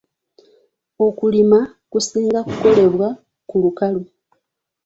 [1.05, 1.59] Okulima
[1.91, 3.07] kusinga ku kolebwa
[3.49, 4.01] ku lukalu.